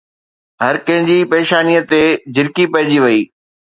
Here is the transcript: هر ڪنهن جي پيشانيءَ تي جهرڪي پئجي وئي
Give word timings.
هر 0.61 0.75
ڪنهن 0.85 1.05
جي 1.09 1.17
پيشانيءَ 1.33 1.85
تي 1.91 2.01
جهرڪي 2.39 2.65
پئجي 2.77 2.97
وئي 3.05 3.21